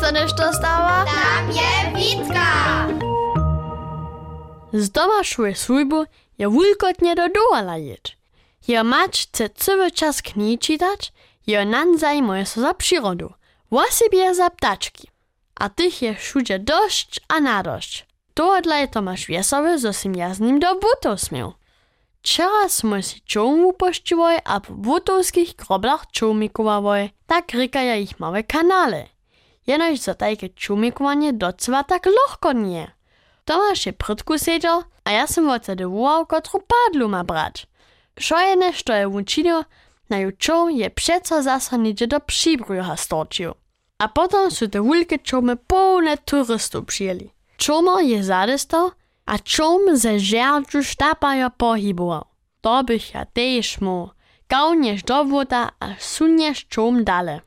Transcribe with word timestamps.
co 0.00 0.12
nešto 0.12 0.52
stała? 0.52 1.04
Tam 1.04 1.52
je 1.52 1.92
Witka! 1.96 2.86
Z 4.72 4.90
domašuje 4.90 5.54
słujbu 5.54 6.04
je 6.38 6.48
wulkotnie 6.48 7.14
do 7.14 7.28
dołala 7.28 7.76
jeć. 7.76 8.16
Jeho 8.68 8.84
mać 8.84 9.22
chce 9.22 9.48
cały 9.48 9.90
czas 9.90 10.22
knihi 10.22 10.58
czytać, 10.58 11.12
jeho 11.46 11.64
nan 11.64 11.98
zajmuje 11.98 12.46
się 12.46 12.60
za 12.60 12.74
przyrodu, 12.74 13.32
własibie 13.70 14.34
za 14.34 14.50
ptaczki. 14.50 15.08
A 15.54 15.68
tych 15.68 16.02
je 16.02 16.14
wszędzie 16.14 16.58
dość 16.58 17.20
a 17.28 17.40
nadość. 17.40 18.06
Tohodla 18.34 18.78
je 18.78 18.88
Tomasz 18.88 19.26
wiesowy, 19.26 19.78
zo 19.78 19.92
sim 19.92 20.16
ja 20.16 20.34
z 20.34 20.40
nim 20.40 20.58
do 20.58 20.74
butów 20.74 21.20
smiał. 21.20 21.52
Wczoraj 22.26 22.70
smo 22.70 22.98
si 23.02 23.20
čoum 23.22 23.70
upošťovali 23.70 24.38
a 24.44 24.60
po 24.60 24.72
butovských 24.74 25.54
groblach 25.54 26.10
čoumikovały, 26.10 27.10
tak 27.26 27.54
rykaja 27.54 27.96
ich 27.96 28.18
małe 28.20 28.42
kanale. 28.42 29.15
Jenož 29.66 29.98
za 29.98 30.14
tajke 30.14 30.48
čoumikowanie 30.48 31.32
docela 31.32 31.82
tak 31.82 32.06
lohko 32.06 32.52
nie. 32.52 32.90
Tomasz 33.44 33.86
je 33.86 33.92
prydku 33.92 34.38
siedział, 34.38 34.82
a 35.04 35.10
ja 35.10 35.26
sam 35.26 35.60
wtedy 35.60 35.86
wołał, 35.86 36.26
kotru 36.26 36.60
padlu 36.60 37.08
ma 37.08 37.24
brać. 37.24 37.66
Šo 38.18 38.38
je 38.38 38.56
nešto 38.56 38.92
je 38.92 39.06
učinil, 39.06 39.62
na 40.08 40.18
ju 40.18 40.32
čoum 40.32 40.70
je 40.70 40.90
přeco 40.90 41.42
zasa 41.42 41.76
nidzie 41.76 42.06
do 42.06 42.20
przybruja 42.20 42.96
storčił. 42.96 43.54
A 43.98 44.08
potom 44.08 44.50
su 44.50 44.68
te 44.68 44.80
wulke 44.80 45.18
čoumy 45.18 45.56
pełne 45.56 46.18
turystów 46.18 46.84
przyjęli. 46.86 47.30
Čomo 47.56 48.00
je 48.00 48.24
zadestał, 48.24 48.90
a 49.26 49.38
čom 49.38 49.96
ze 49.96 50.18
žerdžu 50.18 50.82
štapajo 50.82 51.50
pohyboval. 51.50 52.24
To 52.60 52.84
bych 52.84 53.14
ja 53.14 53.24
tež 53.24 53.80
mu, 53.80 54.10
gałniesz 54.48 55.02
do 55.02 55.24
woda 55.24 55.70
a 55.80 55.86
suniesz 55.98 56.66
čom 56.68 57.04
dale. 57.04 57.40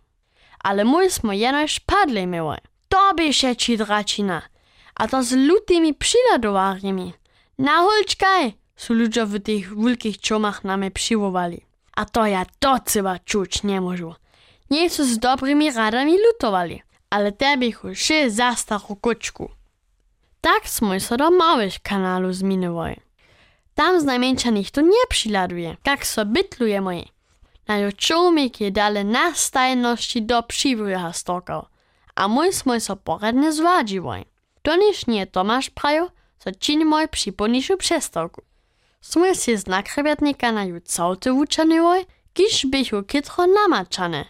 Ale 0.63 0.83
mój 0.83 1.09
smo 1.09 1.33
jenož 1.33 1.79
padli 1.79 2.27
miły. 2.27 2.57
To 2.89 3.13
bych 3.13 3.43
je 3.43 3.55
ci 3.55 3.77
dračina. 3.77 4.41
A 4.95 5.07
to 5.07 5.23
z 5.23 5.31
lutymi 5.31 5.93
przyladowarjami. 5.93 7.13
Na 7.57 7.81
hulčkaj, 7.81 8.53
su 8.75 8.93
ludzie 8.93 9.25
w 9.25 9.39
tych 9.43 9.75
wielkich 9.77 10.19
czomach 10.19 10.63
nami 10.63 10.91
przywołali. 10.91 11.61
A 11.95 12.05
to 12.05 12.25
ja 12.25 12.45
docela 12.61 13.19
czuć 13.19 13.63
nie 13.63 13.81
możu. 13.81 14.15
Nie 14.69 14.89
su 14.89 15.05
z 15.05 15.19
dobrymi 15.19 15.71
radami 15.71 16.17
lutowali, 16.27 16.81
ale 17.09 17.31
te 17.31 17.57
bych 17.57 17.79
już 17.83 18.07
za 18.27 18.55
starą 18.55 18.95
koczku. 19.01 19.49
Tak 20.41 20.69
smo 20.69 20.99
se 20.99 21.17
do 21.17 21.31
małych 21.31 21.79
kanalu 21.79 22.33
zmieniły. 22.33 22.95
Tam 23.75 24.01
znajmniejsza 24.01 24.49
nikt 24.49 24.77
nie 24.77 25.05
przyladuje, 25.09 25.77
jak 25.87 26.07
so 26.07 26.25
bytluje 26.25 26.81
moje. 26.81 27.03
När 27.69 27.77
jag 27.77 27.97
tog 27.97 28.33
mig 28.33 28.51
i 28.59 28.71
dalej 28.71 29.05
nastajności 29.05 30.21
do 30.21 30.43
przywója 30.43 31.13
stoka, 31.13 31.65
a 32.15 32.27
mój 32.27 32.53
smoj 32.53 32.81
so 32.81 32.95
poradne 32.95 33.53
zwadziwaj. 33.53 34.25
To 34.61 34.75
niż 34.75 35.07
nie 35.07 35.27
Tomasz 35.27 35.69
prajo, 35.69 36.09
co 36.39 36.51
czyni 36.51 36.85
moj 36.85 37.07
przypomniszu 37.07 37.77
przestoku. 37.77 38.41
Smoj 39.01 39.35
się 39.35 39.57
z 39.57 39.67
nakrabiatnika 39.67 40.51
na 40.51 40.63
ju 40.65 40.81
całty 40.81 41.31
wuczanywaj, 41.31 42.05
kiż 42.33 42.65
bych 42.65 42.93
u 42.93 43.03
kitro 43.03 43.47
namaczane. 43.47 44.25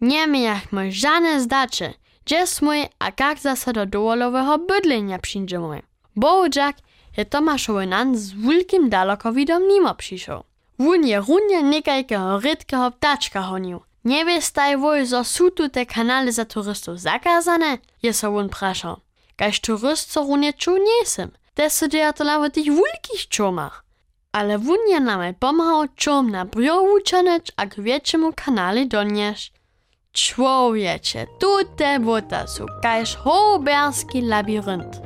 Nie 0.00 0.26
mi 0.26 0.42
jak 0.42 0.72
moj 0.72 0.92
żadne 0.92 1.40
zdacze, 1.40 1.94
gdzie 2.24 2.46
smoj, 2.46 2.88
a 2.98 3.06
jak 3.20 3.38
zase 3.38 3.72
do 3.72 3.86
dołolowego 3.86 4.58
bydlenia 4.58 5.18
przyjdziemy. 5.18 5.82
Bołdziak 6.16 6.76
je 7.16 7.24
Tomaszowy 7.24 7.86
nan 7.86 8.16
z 8.16 8.32
wielkim 8.32 8.88
dalekowidom 8.88 9.68
nimo 9.68 9.94
przyszedł. 9.94 10.42
Wun 10.78 11.06
je 11.06 11.20
runie 11.20 11.62
niekajkiego 11.62 12.40
rydkiego 12.40 12.90
ptaczka 12.90 13.42
honił. 13.42 13.80
Nie 14.04 14.24
wiestaj 14.24 14.76
woj, 14.76 15.06
zo 15.06 15.24
su 15.24 15.50
tu 15.50 15.68
te 15.68 15.86
kanale 15.86 16.32
za 16.32 16.44
turystów 16.44 17.00
zakazane? 17.00 17.78
Je 18.02 18.12
so 18.12 18.30
wun 18.30 18.48
praszał. 18.48 18.96
Kaž 19.36 19.60
turyst 19.60 20.12
co 20.12 20.22
runie 20.22 20.52
czu 20.52 20.76
nie 20.76 20.98
jestem. 21.00 21.30
Te 21.54 21.70
se 21.70 21.88
dzieje 21.88 22.12
to 22.12 22.24
nawet 22.24 22.54
wielkich 22.54 23.28
czomach. 23.28 23.84
Ale 24.32 24.58
wun 24.58 24.78
je 24.88 25.00
nam 25.00 25.34
pomagał 25.34 25.88
czom 25.96 26.30
na 26.30 26.44
briowu 26.44 27.00
czanecz, 27.00 27.52
a 27.56 27.66
k 27.66 27.80
wieczemu 27.80 28.32
kanale 28.36 28.86
donieść. 28.86 29.52
Człowiecze, 30.12 31.26
tutaj 31.40 32.00
buta 32.00 32.46
su 32.46 32.66
kaž 32.82 33.16
hoberski 33.16 34.22
labirynt. 34.22 35.00